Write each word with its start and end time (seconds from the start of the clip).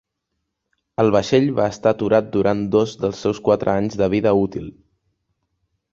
El 1.03 1.11
vaixell 1.15 1.45
va 1.59 1.67
estar 1.73 1.93
aturat 1.97 2.31
durant 2.37 2.65
dos 2.77 2.97
dels 3.05 3.23
seus 3.27 3.45
quatre 3.49 3.75
anys 3.77 4.03
de 4.03 4.09
vida 4.15 4.37
útil. 4.47 4.69